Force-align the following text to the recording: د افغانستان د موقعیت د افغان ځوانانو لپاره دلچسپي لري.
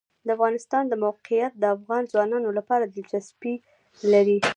د 0.25 0.27
افغانستان 0.37 0.83
د 0.87 0.93
موقعیت 1.05 1.51
د 1.57 1.63
افغان 1.75 2.03
ځوانانو 2.11 2.49
لپاره 2.57 2.83
دلچسپي 2.85 3.53
لري. 4.11 4.37